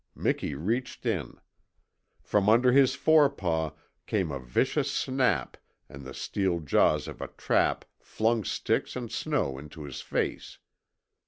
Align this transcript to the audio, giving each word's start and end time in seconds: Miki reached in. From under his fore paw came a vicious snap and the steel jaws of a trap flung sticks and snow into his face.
Miki 0.15 0.55
reached 0.55 1.05
in. 1.05 1.35
From 2.23 2.49
under 2.49 2.71
his 2.71 2.95
fore 2.95 3.29
paw 3.29 3.73
came 4.07 4.31
a 4.31 4.39
vicious 4.39 4.91
snap 4.91 5.57
and 5.87 6.03
the 6.03 6.13
steel 6.15 6.59
jaws 6.59 7.07
of 7.07 7.21
a 7.21 7.27
trap 7.27 7.85
flung 7.99 8.43
sticks 8.43 8.95
and 8.95 9.11
snow 9.11 9.59
into 9.59 9.83
his 9.83 10.01
face. 10.01 10.57